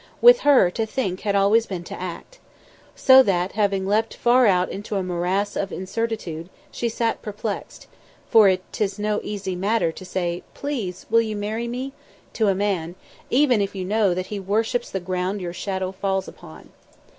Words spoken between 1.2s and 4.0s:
always been to act. So that, having